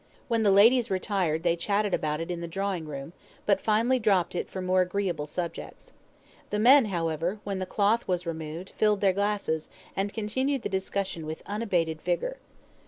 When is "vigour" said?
12.01-12.37